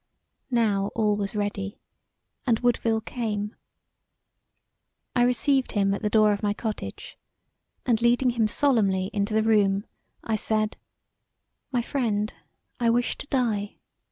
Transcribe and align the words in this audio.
Now 0.49 0.87
all 0.95 1.15
was 1.15 1.35
ready 1.35 1.79
and 2.47 2.59
Woodville 2.61 3.01
came. 3.01 3.55
I 5.15 5.21
received 5.21 5.73
him 5.73 5.93
at 5.93 6.01
the 6.01 6.09
door 6.09 6.33
of 6.33 6.41
my 6.41 6.55
cottage 6.55 7.19
and 7.85 8.01
leading 8.01 8.31
him 8.31 8.47
solemnly 8.47 9.11
into 9.13 9.35
the 9.35 9.43
room, 9.43 9.85
I 10.23 10.37
said: 10.37 10.75
"My 11.71 11.83
friend, 11.83 12.33
I 12.79 12.89
wish 12.89 13.15
to 13.19 13.27
die. 13.27 13.75